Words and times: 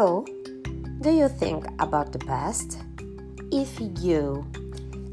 Hello, 0.00 0.24
do 1.00 1.10
you 1.10 1.28
think 1.28 1.66
about 1.80 2.12
the 2.12 2.20
past? 2.20 2.78
If 3.50 3.80
you, 4.00 4.46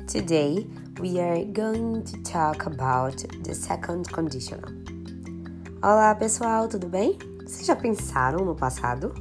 today 0.08 0.68
we 1.00 1.20
are 1.20 1.44
going 1.44 2.04
to 2.04 2.22
talk 2.22 2.68
about 2.68 3.18
the 3.42 3.56
second 3.56 4.08
conditional. 4.12 4.70
Olá 5.82 6.14
pessoal, 6.14 6.68
tudo 6.68 6.88
bem? 6.88 7.18
Vocês 7.44 7.66
já 7.66 7.76
pensaram 7.76 8.46
no 8.46 8.54
passado? 8.54 9.12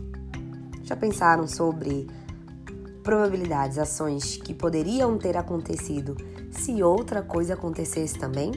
Já 0.82 0.96
pensaram 0.96 1.48
sobre 1.48 2.08
probabilidades, 3.02 3.78
ações 3.78 4.36
que 4.36 4.52
poderiam 4.52 5.16
ter 5.16 5.34
acontecido 5.34 6.14
se 6.50 6.82
outra 6.82 7.22
coisa 7.22 7.54
acontecesse 7.54 8.18
também? 8.18 8.52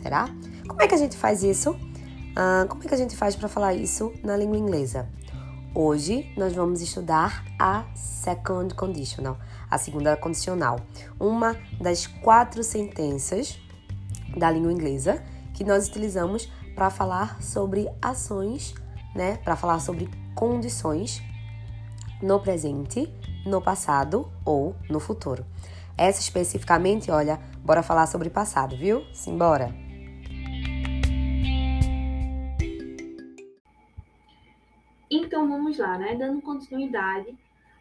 Será? 0.00 0.28
Como 0.68 0.80
é 0.80 0.86
que 0.86 0.94
a 0.94 0.98
gente 0.98 1.16
faz 1.16 1.42
isso? 1.42 1.74
Ah, 2.36 2.66
como 2.68 2.84
é 2.84 2.86
que 2.86 2.94
a 2.94 2.98
gente 2.98 3.16
faz 3.16 3.34
para 3.34 3.48
falar 3.48 3.74
isso 3.74 4.12
na 4.22 4.36
língua 4.36 4.56
inglesa? 4.56 5.08
Hoje 5.74 6.30
nós 6.36 6.52
vamos 6.52 6.82
estudar 6.82 7.42
a 7.58 7.86
second 7.94 8.74
conditional, 8.74 9.38
a 9.70 9.78
segunda 9.78 10.14
condicional, 10.18 10.78
uma 11.18 11.56
das 11.80 12.06
quatro 12.06 12.62
sentenças 12.62 13.58
da 14.36 14.50
língua 14.50 14.70
inglesa 14.70 15.24
que 15.54 15.64
nós 15.64 15.88
utilizamos 15.88 16.52
para 16.74 16.90
falar 16.90 17.42
sobre 17.42 17.88
ações, 18.02 18.74
né? 19.14 19.38
Para 19.38 19.56
falar 19.56 19.80
sobre 19.80 20.10
condições 20.34 21.22
no 22.20 22.38
presente, 22.38 23.10
no 23.46 23.62
passado 23.62 24.30
ou 24.44 24.76
no 24.90 25.00
futuro. 25.00 25.42
Essa 25.96 26.20
especificamente, 26.20 27.10
olha, 27.10 27.40
bora 27.64 27.82
falar 27.82 28.06
sobre 28.06 28.28
passado, 28.28 28.76
viu? 28.76 29.06
Simbora! 29.14 29.81
Então 35.22 35.48
vamos 35.48 35.78
lá, 35.78 35.96
né? 35.96 36.16
Dando 36.16 36.42
continuidade, 36.42 37.34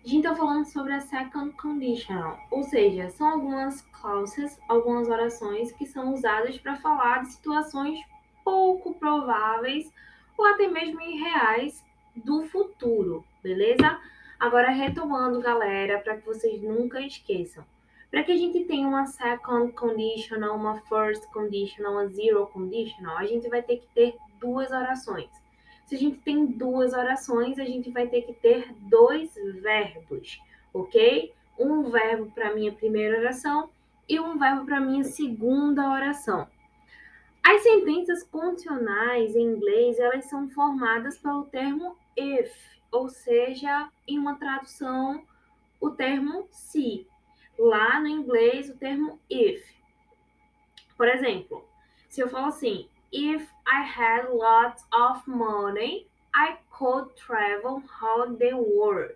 a 0.05 0.07
gente 0.07 0.25
está 0.25 0.35
falando 0.35 0.63
sobre 0.65 0.93
a 0.93 1.01
second 1.01 1.51
conditional, 1.53 2.37
ou 2.51 2.61
seja, 2.61 3.09
são 3.09 3.27
algumas 3.27 3.81
clauses, 3.81 4.59
algumas 4.69 5.09
orações 5.09 5.71
que 5.71 5.87
são 5.87 6.13
usadas 6.13 6.59
para 6.59 6.75
falar 6.75 7.23
de 7.23 7.31
situações 7.31 7.99
pouco 8.45 8.93
prováveis 8.93 9.91
ou 10.37 10.45
até 10.45 10.67
mesmo 10.67 11.01
irreais 11.01 11.83
do 12.15 12.43
futuro, 12.43 13.25
beleza? 13.41 13.99
Agora 14.39 14.69
retomando, 14.69 15.41
galera, 15.41 15.99
para 15.99 16.17
que 16.17 16.25
vocês 16.25 16.61
nunca 16.61 17.01
esqueçam. 17.01 17.65
Para 18.11 18.23
que 18.23 18.31
a 18.31 18.37
gente 18.37 18.65
tenha 18.65 18.87
uma 18.87 19.07
second 19.07 19.71
conditional, 19.73 20.55
uma 20.55 20.79
first 20.81 21.25
conditional, 21.31 21.93
uma 21.93 22.07
zero 22.07 22.45
conditional, 22.47 23.17
a 23.17 23.25
gente 23.25 23.49
vai 23.49 23.63
ter 23.63 23.77
que 23.77 23.87
ter 23.95 24.15
duas 24.39 24.69
orações. 24.69 25.29
Se 25.91 25.95
a 25.95 25.99
gente 25.99 26.19
tem 26.19 26.45
duas 26.45 26.93
orações, 26.93 27.59
a 27.59 27.65
gente 27.65 27.91
vai 27.91 28.07
ter 28.07 28.21
que 28.21 28.31
ter 28.31 28.73
dois 28.83 29.35
verbos, 29.61 30.39
ok? 30.73 31.33
Um 31.59 31.91
verbo 31.91 32.31
para 32.31 32.55
minha 32.55 32.71
primeira 32.71 33.19
oração 33.19 33.69
e 34.07 34.17
um 34.17 34.39
verbo 34.39 34.63
para 34.63 34.79
minha 34.79 35.03
segunda 35.03 35.91
oração. 35.91 36.47
As 37.43 37.61
sentenças 37.63 38.23
condicionais 38.23 39.35
em 39.35 39.41
inglês, 39.41 39.99
elas 39.99 40.23
são 40.29 40.49
formadas 40.51 41.17
pelo 41.17 41.43
termo 41.43 41.97
if, 42.15 42.55
ou 42.89 43.09
seja, 43.09 43.89
em 44.07 44.17
uma 44.17 44.35
tradução, 44.35 45.21
o 45.81 45.89
termo 45.89 46.47
se. 46.51 47.05
Lá 47.59 47.99
no 47.99 48.07
inglês, 48.07 48.69
o 48.69 48.77
termo 48.77 49.19
if. 49.29 49.61
Por 50.95 51.09
exemplo, 51.09 51.65
se 52.07 52.21
eu 52.21 52.29
falo 52.29 52.45
assim, 52.45 52.87
If 53.11 53.49
I 53.67 53.83
had 53.83 54.29
lots 54.31 54.85
of 54.93 55.27
money, 55.27 56.07
I 56.33 56.57
could 56.71 57.13
travel 57.15 57.83
around 58.01 58.37
the 58.37 58.53
world. 58.53 59.15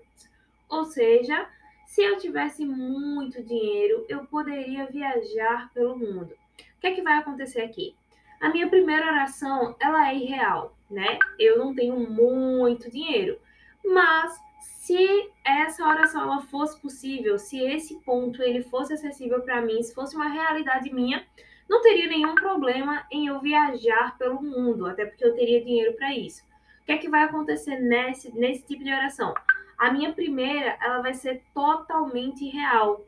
Ou 0.69 0.85
seja, 0.85 1.47
se 1.85 2.01
eu 2.01 2.17
tivesse 2.17 2.65
muito 2.65 3.41
dinheiro, 3.41 4.05
eu 4.09 4.25
poderia 4.25 4.85
viajar 4.85 5.71
pelo 5.73 5.97
mundo. 5.97 6.33
O 6.77 6.81
que 6.81 6.87
é 6.87 6.91
que 6.93 7.01
vai 7.01 7.19
acontecer 7.19 7.61
aqui? 7.61 7.95
A 8.41 8.49
minha 8.49 8.67
primeira 8.67 9.07
oração, 9.07 9.75
ela 9.79 10.09
é 10.09 10.15
irreal, 10.15 10.75
né? 10.91 11.17
Eu 11.39 11.57
não 11.57 11.73
tenho 11.73 11.97
muito 11.97 12.91
dinheiro. 12.91 13.39
Mas 13.83 14.37
se 14.59 15.31
essa 15.43 15.87
oração 15.87 16.21
ela 16.21 16.41
fosse 16.41 16.79
possível, 16.81 17.39
se 17.39 17.59
esse 17.59 17.95
ponto 18.01 18.41
ele 18.43 18.61
fosse 18.61 18.93
acessível 18.93 19.41
para 19.41 19.61
mim, 19.61 19.81
se 19.81 19.95
fosse 19.95 20.15
uma 20.15 20.27
realidade 20.27 20.93
minha, 20.93 21.25
não 21.67 21.81
teria 21.81 22.07
nenhum 22.07 22.35
problema 22.35 23.05
em 23.11 23.27
eu 23.27 23.39
viajar 23.39 24.17
pelo 24.17 24.41
mundo, 24.41 24.85
até 24.85 25.05
porque 25.05 25.25
eu 25.25 25.35
teria 25.35 25.63
dinheiro 25.63 25.93
para 25.93 26.13
isso. 26.13 26.43
O 26.81 26.85
que 26.85 26.91
é 26.91 26.97
que 26.97 27.09
vai 27.09 27.23
acontecer 27.23 27.79
nesse, 27.79 28.31
nesse 28.37 28.65
tipo 28.65 28.83
de 28.83 28.93
oração? 28.93 29.33
A 29.77 29.91
minha 29.91 30.13
primeira, 30.13 30.77
ela 30.81 31.01
vai 31.01 31.13
ser 31.13 31.43
totalmente 31.53 32.47
real. 32.47 33.03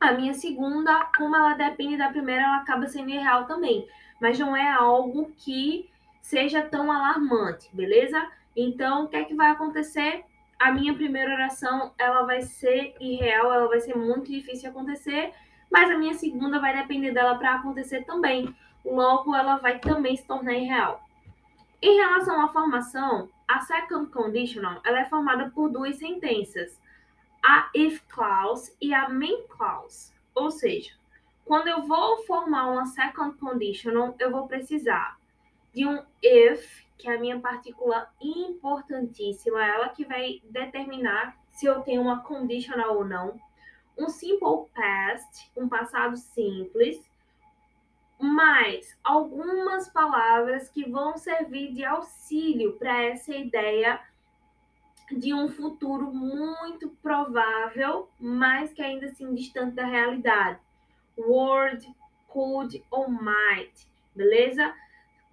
A 0.00 0.12
minha 0.12 0.34
segunda, 0.34 1.10
como 1.16 1.36
ela 1.36 1.54
depende 1.54 1.96
da 1.96 2.08
primeira, 2.08 2.42
ela 2.42 2.56
acaba 2.56 2.86
sendo 2.86 3.10
irreal 3.10 3.46
também. 3.46 3.86
Mas 4.20 4.38
não 4.38 4.56
é 4.56 4.70
algo 4.70 5.30
que 5.36 5.88
seja 6.20 6.62
tão 6.62 6.90
alarmante, 6.90 7.68
beleza? 7.72 8.26
Então, 8.56 9.04
o 9.04 9.08
que 9.08 9.16
é 9.16 9.24
que 9.24 9.34
vai 9.34 9.50
acontecer? 9.50 10.24
A 10.58 10.72
minha 10.72 10.94
primeira 10.94 11.34
oração, 11.34 11.92
ela 11.98 12.22
vai 12.22 12.40
ser 12.42 12.94
irreal, 12.98 13.52
ela 13.52 13.68
vai 13.68 13.80
ser 13.80 13.94
muito 13.94 14.30
difícil 14.30 14.62
de 14.62 14.66
acontecer 14.68 15.32
mas 15.74 15.90
a 15.90 15.98
minha 15.98 16.14
segunda 16.14 16.60
vai 16.60 16.72
depender 16.72 17.10
dela 17.10 17.34
para 17.36 17.56
acontecer 17.56 18.04
também. 18.04 18.54
Logo, 18.84 19.34
ela 19.34 19.56
vai 19.56 19.80
também 19.80 20.16
se 20.16 20.24
tornar 20.24 20.54
irreal. 20.54 21.02
Em 21.82 21.96
relação 21.96 22.40
à 22.40 22.48
formação, 22.48 23.28
a 23.48 23.60
second 23.60 24.08
conditional 24.12 24.80
ela 24.84 25.00
é 25.00 25.04
formada 25.06 25.50
por 25.50 25.68
duas 25.68 25.96
sentenças, 25.96 26.80
a 27.44 27.68
if 27.74 28.00
clause 28.06 28.72
e 28.80 28.94
a 28.94 29.08
main 29.08 29.48
clause. 29.48 30.12
Ou 30.32 30.48
seja, 30.52 30.92
quando 31.44 31.66
eu 31.66 31.82
vou 31.82 32.18
formar 32.18 32.70
uma 32.70 32.86
second 32.86 33.36
conditional, 33.36 34.14
eu 34.20 34.30
vou 34.30 34.46
precisar 34.46 35.18
de 35.74 35.84
um 35.84 36.00
if, 36.22 36.84
que 36.96 37.08
é 37.08 37.16
a 37.16 37.20
minha 37.20 37.40
partícula 37.40 38.08
importantíssima, 38.22 39.66
ela 39.66 39.88
que 39.88 40.04
vai 40.04 40.40
determinar 40.44 41.36
se 41.50 41.66
eu 41.66 41.80
tenho 41.80 42.00
uma 42.00 42.20
conditional 42.20 42.96
ou 42.96 43.04
não 43.04 43.40
um 43.96 44.08
simple 44.08 44.68
past, 44.74 45.50
um 45.56 45.68
passado 45.68 46.16
simples, 46.16 47.08
mais 48.18 48.96
algumas 49.02 49.88
palavras 49.88 50.68
que 50.68 50.88
vão 50.88 51.16
servir 51.16 51.72
de 51.72 51.84
auxílio 51.84 52.74
para 52.78 53.02
essa 53.02 53.34
ideia 53.34 54.00
de 55.10 55.34
um 55.34 55.48
futuro 55.48 56.12
muito 56.12 56.88
provável, 57.02 58.08
mas 58.18 58.72
que 58.72 58.82
ainda 58.82 59.06
assim 59.06 59.34
distante 59.34 59.74
da 59.74 59.84
realidade. 59.84 60.58
Would, 61.16 61.94
could 62.28 62.82
ou 62.90 63.08
might, 63.08 63.86
beleza? 64.14 64.74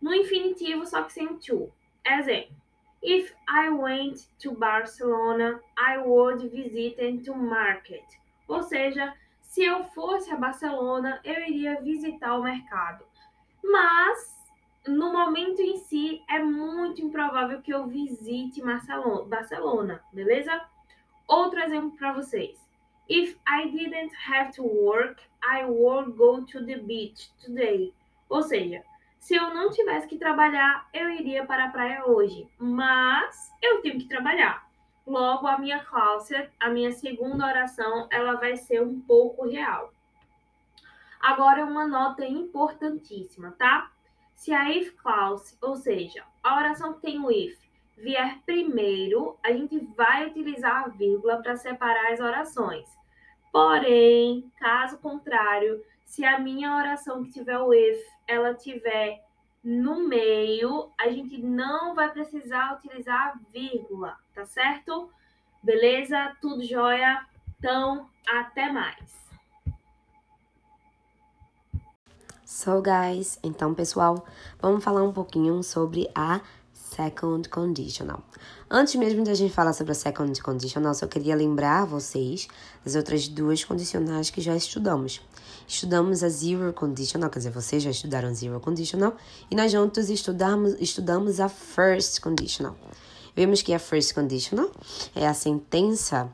No 0.02 0.14
infinitivo, 0.14 0.86
só 0.86 1.04
que 1.04 1.14
sem 1.14 1.38
to. 1.38 1.72
Exemplo. 2.06 2.56
If 3.04 3.34
I 3.48 3.70
went 3.70 4.28
to 4.40 4.52
Barcelona, 4.52 5.60
I 5.76 5.98
would 5.98 6.50
visit 6.50 7.24
to 7.24 7.34
market. 7.34 8.21
Ou 8.52 8.64
seja, 8.64 9.14
se 9.42 9.64
eu 9.64 9.86
fosse 9.86 10.30
a 10.30 10.36
Barcelona, 10.36 11.22
eu 11.24 11.40
iria 11.48 11.80
visitar 11.80 12.36
o 12.36 12.44
mercado. 12.44 13.06
Mas 13.64 14.38
no 14.86 15.14
momento 15.14 15.62
em 15.62 15.78
si 15.78 16.22
é 16.30 16.40
muito 16.40 17.02
improvável 17.02 17.62
que 17.62 17.74
eu 17.74 17.88
visite 17.88 18.62
Barcelona, 19.26 20.04
beleza? 20.12 20.62
Outro 21.30 21.62
exemplo 21.62 21.92
para 21.92 22.12
vocês. 22.12 22.60
If 23.10 23.38
I 23.48 23.70
didn't 23.72 24.14
have 24.30 24.52
to 24.58 24.64
work, 24.64 25.24
I 25.42 25.64
would 25.64 26.12
go 26.18 26.46
to 26.48 26.66
the 26.66 26.78
beach 26.78 27.32
today. 27.42 27.94
Ou 28.28 28.44
seja, 28.44 28.84
se 29.18 29.34
eu 29.34 29.54
não 29.54 29.70
tivesse 29.70 30.08
que 30.08 30.18
trabalhar, 30.18 30.90
eu 30.94 31.10
iria 31.10 31.46
para 31.46 31.66
a 31.66 31.70
praia 31.70 32.06
hoje. 32.06 32.50
Mas 32.60 33.50
eu 33.62 33.82
tenho 33.82 33.98
que 33.98 34.10
trabalhar. 34.10 34.70
Logo, 35.06 35.48
a 35.48 35.58
minha 35.58 35.84
cláusula, 35.84 36.48
a 36.60 36.70
minha 36.70 36.92
segunda 36.92 37.46
oração, 37.46 38.08
ela 38.12 38.36
vai 38.36 38.56
ser 38.56 38.82
um 38.82 39.00
pouco 39.02 39.48
real. 39.48 39.92
Agora, 41.20 41.66
uma 41.66 41.88
nota 41.88 42.26
importantíssima, 42.26 43.52
tá? 43.58 43.92
Se 44.36 44.54
a 44.54 44.72
if 44.72 44.96
clause, 44.96 45.56
ou 45.62 45.76
seja, 45.76 46.24
a 46.44 46.58
oração 46.58 46.94
que 46.94 47.02
tem 47.02 47.20
o 47.20 47.32
if, 47.32 47.60
vier 47.98 48.40
primeiro, 48.46 49.38
a 49.44 49.52
gente 49.52 49.78
vai 49.96 50.28
utilizar 50.28 50.86
a 50.86 50.88
vírgula 50.88 51.42
para 51.42 51.56
separar 51.56 52.12
as 52.12 52.20
orações. 52.20 52.90
Porém, 53.52 54.52
caso 54.60 54.98
contrário, 54.98 55.84
se 56.06 56.26
a 56.26 56.40
minha 56.40 56.76
oração 56.76 57.24
que 57.24 57.32
tiver 57.32 57.60
o 57.60 57.74
if, 57.74 58.04
ela 58.28 58.54
tiver 58.54 59.24
no 59.64 60.08
meio, 60.08 60.90
a 61.00 61.10
gente 61.10 61.38
não 61.38 61.94
vai 61.94 62.12
precisar 62.12 62.78
utilizar 62.78 63.28
a 63.28 63.40
vírgula, 63.52 64.18
tá 64.34 64.46
certo? 64.46 65.10
Beleza? 65.62 66.36
Tudo 66.42 66.64
jóia? 66.64 67.26
Então, 67.58 68.10
até 68.28 68.72
mais. 68.72 69.22
So, 72.44 72.82
guys, 72.82 73.40
então, 73.44 73.74
pessoal, 73.74 74.26
vamos 74.60 74.84
falar 74.84 75.04
um 75.04 75.14
pouquinho 75.14 75.62
sobre 75.64 76.10
a 76.14 76.42
second 77.02 77.50
conditional. 77.50 78.24
Antes 78.70 78.96
mesmo 78.96 79.24
de 79.24 79.32
a 79.32 79.34
gente 79.34 79.52
falar 79.52 79.74
sobre 79.74 79.92
a 79.92 79.96
second 79.96 80.40
conditional, 80.42 80.94
só 80.94 81.08
queria 81.08 81.36
lembrar 81.36 81.86
vocês 81.86 82.48
das 82.86 82.96
outras 82.96 83.28
duas 83.28 83.64
condicionais 83.64 84.30
que 84.30 84.40
já 84.40 84.56
estudamos. 84.56 85.20
Estudamos 85.68 86.24
a 86.24 86.30
zero 86.30 86.72
conditional, 86.74 87.30
quer 87.30 87.40
dizer, 87.40 87.52
vocês 87.52 87.82
já 87.82 87.90
estudaram 87.90 88.34
zero 88.36 88.60
conditional, 88.60 89.16
e 89.50 89.56
nós 89.56 89.72
juntos 89.72 90.10
estudamos, 90.10 90.76
estudamos 90.80 91.40
a 91.40 91.50
first 91.50 92.22
conditional. 92.22 92.76
Vemos 93.36 93.62
que 93.64 93.74
a 93.74 93.80
first 93.80 94.14
conditional 94.14 94.70
é 95.16 95.28
a 95.28 95.34
sentença 95.34 96.32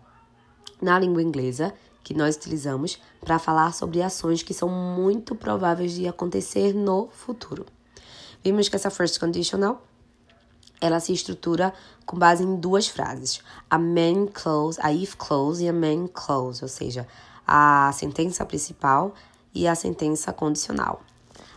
na 0.82 1.00
língua 1.00 1.22
inglesa 1.22 1.74
que 2.04 2.14
nós 2.14 2.36
utilizamos 2.36 3.00
para 3.22 3.40
falar 3.40 3.74
sobre 3.74 4.02
ações 4.02 4.44
que 4.44 4.54
são 4.54 4.70
muito 4.70 5.34
prováveis 5.34 5.94
de 5.94 6.08
acontecer 6.08 6.74
no 6.74 7.08
futuro. 7.10 7.66
Vimos 8.44 8.70
que 8.70 8.76
essa 8.76 8.90
first 8.90 9.20
conditional 9.20 9.82
ela 10.80 11.00
se 11.00 11.14
estrutura 11.14 11.74
com 12.06 12.18
base 12.18 12.44
em 12.44 12.56
duas 12.56 12.88
frases: 12.88 13.42
a 13.70 13.78
main 13.78 14.28
clause, 14.28 14.80
a 14.82 14.92
if 14.92 15.16
clause 15.16 15.64
e 15.64 15.70
a 15.70 15.74
main 15.74 16.08
clause, 16.08 16.64
ou 16.64 16.70
seja, 16.70 17.08
a 17.46 17.92
sentença 17.94 18.46
principal 18.46 19.14
e 19.54 19.68
a 19.68 19.76
sentença 19.76 20.32
condicional. 20.34 21.02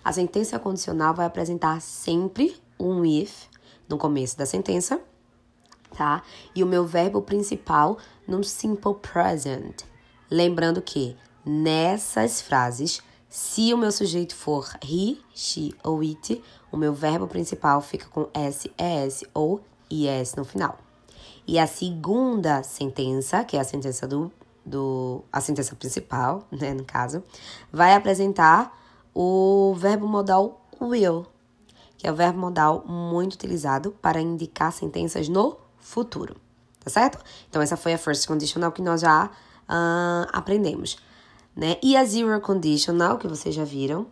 A 0.02 0.12
sentença 0.12 0.58
condicional 0.58 1.14
vai 1.14 1.26
apresentar 1.26 1.80
sempre 1.80 2.56
um 2.78 3.04
if 3.04 3.44
no 3.88 3.98
começo 3.98 4.38
da 4.38 4.46
sentença, 4.46 5.00
tá? 5.96 6.22
E 6.54 6.62
o 6.62 6.66
meu 6.66 6.86
verbo 6.86 7.20
principal 7.20 7.98
no 8.26 8.42
simple 8.42 8.94
present. 8.94 9.82
Lembrando 10.30 10.80
que 10.80 11.16
nessas 11.44 12.40
frases 12.40 13.02
se 13.30 13.72
o 13.72 13.78
meu 13.78 13.92
sujeito 13.92 14.34
for 14.34 14.68
he, 14.82 15.16
she 15.32 15.72
ou 15.84 16.00
it, 16.00 16.42
o 16.72 16.76
meu 16.76 16.92
verbo 16.92 17.28
principal 17.28 17.80
fica 17.80 18.08
com 18.08 18.28
s, 18.34 18.68
es 18.76 19.22
ou 19.32 19.60
is 19.88 20.34
no 20.34 20.44
final. 20.44 20.76
E 21.46 21.56
a 21.56 21.66
segunda 21.68 22.64
sentença, 22.64 23.44
que 23.44 23.56
é 23.56 23.60
a 23.60 23.64
sentença 23.64 24.08
do, 24.08 24.32
do 24.66 25.22
a 25.32 25.40
sentença 25.40 25.76
principal, 25.76 26.42
né, 26.50 26.74
no 26.74 26.84
caso, 26.84 27.22
vai 27.72 27.94
apresentar 27.94 28.76
o 29.14 29.74
verbo 29.78 30.08
modal 30.08 30.60
will, 30.80 31.24
que 31.96 32.08
é 32.08 32.12
o 32.12 32.16
verbo 32.16 32.40
modal 32.40 32.84
muito 32.84 33.34
utilizado 33.34 33.92
para 34.02 34.20
indicar 34.20 34.72
sentenças 34.72 35.28
no 35.28 35.56
futuro, 35.78 36.34
tá 36.82 36.90
certo? 36.90 37.22
Então 37.48 37.62
essa 37.62 37.76
foi 37.76 37.92
a 37.92 37.98
first 37.98 38.26
conditional 38.26 38.72
que 38.72 38.82
nós 38.82 39.02
já 39.02 39.26
uh, 39.26 40.26
aprendemos 40.32 40.98
né? 41.54 41.76
E 41.82 41.96
a 41.96 42.04
zero 42.04 42.40
conditional, 42.40 43.18
que 43.18 43.28
vocês 43.28 43.54
já 43.54 43.64
viram, 43.64 44.06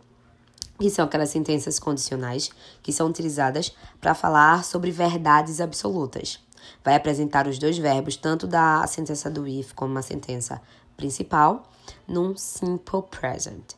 que 0.79 0.89
são 0.89 1.05
aquelas 1.05 1.29
sentenças 1.29 1.77
condicionais 1.77 2.49
que 2.81 2.93
são 2.93 3.07
utilizadas 3.07 3.75
para 3.99 4.15
falar 4.15 4.63
sobre 4.63 4.91
verdades 4.91 5.59
absolutas. 5.59 6.39
Vai 6.83 6.95
apresentar 6.95 7.47
os 7.47 7.59
dois 7.59 7.77
verbos, 7.77 8.15
tanto 8.15 8.47
da 8.47 8.85
sentença 8.87 9.29
do 9.29 9.47
if 9.47 9.73
como 9.73 9.97
a 9.97 10.01
sentença 10.01 10.61
principal, 10.95 11.63
num 12.07 12.35
simple 12.35 13.01
present. 13.09 13.73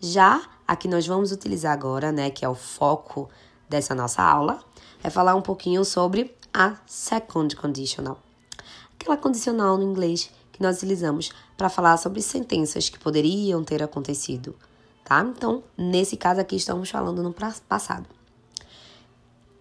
Já 0.00 0.42
a 0.66 0.76
que 0.76 0.88
nós 0.88 1.06
vamos 1.06 1.32
utilizar 1.32 1.72
agora, 1.72 2.12
né, 2.12 2.30
que 2.30 2.44
é 2.44 2.48
o 2.48 2.54
foco 2.54 3.28
dessa 3.68 3.94
nossa 3.94 4.22
aula, 4.22 4.60
é 5.02 5.10
falar 5.10 5.34
um 5.34 5.42
pouquinho 5.42 5.84
sobre 5.84 6.34
a 6.52 6.76
second 6.86 7.54
conditional. 7.56 8.18
Aquela 8.98 9.16
condicional 9.16 9.76
no 9.76 9.82
inglês 9.82 10.30
que 10.54 10.62
nós 10.62 10.76
utilizamos 10.76 11.32
para 11.56 11.68
falar 11.68 11.96
sobre 11.96 12.22
sentenças 12.22 12.88
que 12.88 12.98
poderiam 12.98 13.64
ter 13.64 13.82
acontecido, 13.82 14.54
tá? 15.04 15.20
Então, 15.20 15.64
nesse 15.76 16.16
caso 16.16 16.40
aqui, 16.40 16.54
estamos 16.54 16.88
falando 16.88 17.24
no 17.24 17.34
passado. 17.68 18.06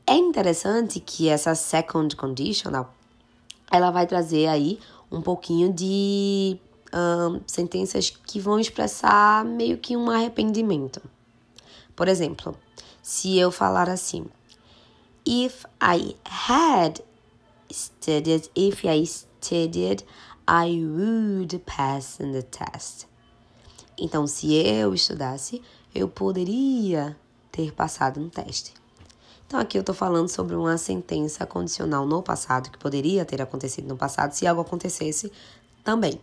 É 0.06 0.14
interessante 0.14 1.00
que 1.00 1.30
essa 1.30 1.56
second 1.56 2.16
conditional 2.16 2.94
ela 3.72 3.90
vai 3.90 4.06
trazer 4.06 4.48
aí 4.48 4.80
um 5.12 5.20
pouquinho 5.20 5.74
de 5.74 6.60
sentenças 7.48 8.12
que 8.12 8.40
vão 8.40 8.60
expressar 8.60 9.44
meio 9.44 9.80
que 9.80 9.98
um 9.98 10.12
arrependimento. 10.12 11.02
Por 11.96 12.08
exemplo, 12.08 12.56
se 13.02 13.36
eu 13.36 13.50
falar 13.52 13.90
assim, 13.90 14.28
if 15.26 15.66
I 15.82 16.16
had 16.24 17.00
studied, 17.72 18.52
if 18.56 18.86
I 18.86 19.04
studied 19.08 20.06
I 20.48 20.86
would 20.86 21.58
pass 21.60 22.20
in 22.20 22.32
the 22.34 22.42
test. 22.42 23.08
Então, 23.98 24.28
se 24.28 24.54
eu 24.54 24.94
estudasse, 24.94 25.62
eu 25.94 26.08
poderia 26.08 27.18
ter 27.52 27.72
passado 27.72 28.20
no 28.20 28.30
teste. 28.30 28.74
Então, 29.46 29.60
aqui 29.60 29.78
eu 29.78 29.82
estou 29.82 29.94
falando 29.94 30.28
sobre 30.28 30.56
uma 30.56 30.78
sentença 30.78 31.46
condicional 31.46 32.06
no 32.06 32.24
passado, 32.24 32.72
que 32.72 32.78
poderia 32.78 33.24
ter 33.24 33.42
acontecido 33.42 33.88
no 33.88 33.96
passado, 33.96 34.34
se 34.34 34.48
algo 34.48 34.62
acontecesse 34.62 35.32
também, 35.84 36.20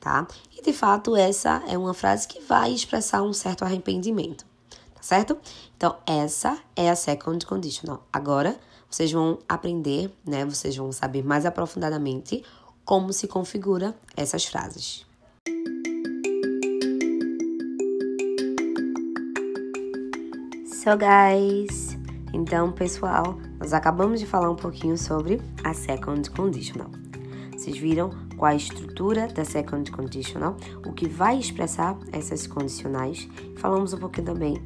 tá? 0.00 0.26
E 0.56 0.62
de 0.62 0.72
fato, 0.72 1.16
essa 1.16 1.62
é 1.66 1.76
uma 1.76 1.92
frase 1.92 2.28
que 2.28 2.40
vai 2.40 2.72
expressar 2.72 3.22
um 3.22 3.32
certo 3.32 3.64
arrependimento, 3.64 4.46
tá 4.94 5.02
certo? 5.02 5.36
Então, 5.76 5.96
essa 6.06 6.56
é 6.76 6.88
a 6.88 6.94
second 6.94 7.44
conditional. 7.44 8.06
Agora, 8.12 8.56
vocês 8.88 9.10
vão 9.10 9.40
aprender, 9.48 10.10
né? 10.24 10.44
Vocês 10.44 10.76
vão 10.76 10.92
saber 10.92 11.24
mais 11.24 11.44
aprofundadamente 11.44 12.44
como 12.86 13.12
se 13.12 13.26
configura 13.26 13.94
essas 14.16 14.46
frases. 14.46 15.04
So 20.64 20.96
guys, 20.96 21.98
então 22.32 22.70
pessoal, 22.70 23.36
nós 23.58 23.72
acabamos 23.72 24.20
de 24.20 24.26
falar 24.26 24.48
um 24.48 24.54
pouquinho 24.54 24.96
sobre 24.96 25.42
a 25.64 25.74
second 25.74 26.30
conditional. 26.30 26.88
Vocês 27.50 27.76
viram 27.76 28.10
qual 28.36 28.52
a 28.52 28.54
estrutura 28.54 29.26
da 29.26 29.44
second 29.44 29.90
conditional, 29.90 30.56
o 30.86 30.92
que 30.92 31.08
vai 31.08 31.38
expressar 31.38 31.98
essas 32.12 32.46
condicionais. 32.46 33.28
Falamos 33.56 33.92
um 33.94 33.98
pouquinho 33.98 34.26
também 34.26 34.62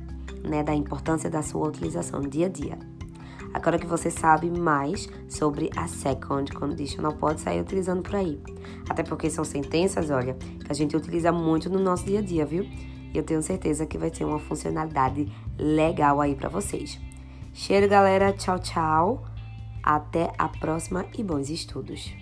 né, 0.47 0.63
da 0.63 0.75
importância 0.75 1.31
da 1.31 1.43
sua 1.43 1.69
utilização 1.69 2.21
dia 2.21 2.47
a 2.47 2.51
dia. 2.51 2.90
Agora 3.53 3.79
que 3.79 3.87
você 3.87 4.11
sabe 4.11 4.49
mais 4.49 5.09
sobre 5.29 5.71
a 5.77 5.87
second 5.89 6.53
conditional, 6.53 7.13
pode 7.13 7.41
sair 7.41 7.61
utilizando 7.61 8.03
por 8.03 8.15
aí. 8.15 8.41
Até 8.89 9.03
porque 9.03 9.29
são 9.29 9.45
sentenças, 9.45 10.11
olha, 10.11 10.35
que 10.35 10.71
a 10.71 10.75
gente 10.75 10.97
utiliza 10.97 11.33
muito 11.33 11.69
no 11.69 11.79
nosso 11.81 12.05
dia 12.05 12.21
a 12.21 12.23
dia, 12.23 12.47
viu? 12.47 12.65
E 13.13 13.19
eu 13.19 13.23
tenho 13.23 13.43
certeza 13.43 13.87
que 13.87 13.99
vai 13.99 14.11
ter 14.11 14.25
uma 14.25 14.39
funcionalidade 14.39 15.31
legal 15.59 16.21
aí 16.21 16.35
para 16.35 16.49
vocês. 16.49 17.01
Cheiro, 17.53 17.89
galera. 17.89 18.33
Tchau, 18.33 18.59
tchau. 18.59 19.25
Até 19.83 20.33
a 20.39 20.49
próxima 20.49 21.05
e 21.19 21.25
bons 21.25 21.51
estudos. 21.51 22.15